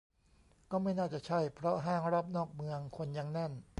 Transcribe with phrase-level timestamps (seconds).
[0.71, 3.51] ก็ไม่น่าจะใช่เพราะห้างรอบนอกเมืองคนยังแน่น